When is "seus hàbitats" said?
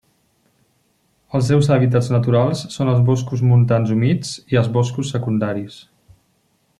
1.51-2.09